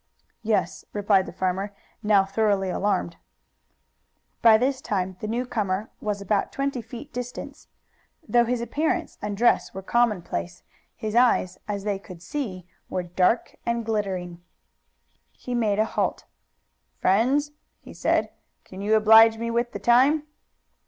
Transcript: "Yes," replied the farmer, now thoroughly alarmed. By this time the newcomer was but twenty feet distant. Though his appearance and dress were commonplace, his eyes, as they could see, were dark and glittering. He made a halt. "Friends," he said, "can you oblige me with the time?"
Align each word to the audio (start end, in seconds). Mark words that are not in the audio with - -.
"Yes," 0.41 0.83
replied 0.93 1.27
the 1.27 1.31
farmer, 1.31 1.73
now 2.01 2.25
thoroughly 2.25 2.71
alarmed. 2.71 3.17
By 4.41 4.57
this 4.57 4.81
time 4.81 5.15
the 5.19 5.27
newcomer 5.27 5.91
was 6.01 6.23
but 6.23 6.51
twenty 6.51 6.81
feet 6.81 7.13
distant. 7.13 7.67
Though 8.27 8.45
his 8.45 8.61
appearance 8.61 9.19
and 9.21 9.37
dress 9.37 9.75
were 9.75 9.83
commonplace, 9.83 10.63
his 10.95 11.15
eyes, 11.15 11.59
as 11.67 11.83
they 11.83 11.99
could 11.99 12.23
see, 12.23 12.65
were 12.89 13.03
dark 13.03 13.57
and 13.63 13.85
glittering. 13.85 14.41
He 15.33 15.53
made 15.53 15.77
a 15.77 15.85
halt. 15.85 16.25
"Friends," 16.97 17.51
he 17.79 17.93
said, 17.93 18.31
"can 18.63 18.81
you 18.81 18.95
oblige 18.95 19.37
me 19.37 19.51
with 19.51 19.71
the 19.71 19.77
time?" 19.77 20.23